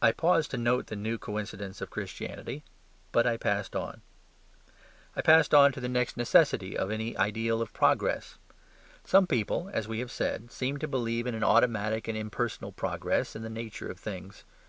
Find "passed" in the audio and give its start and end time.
3.36-3.74, 5.20-5.52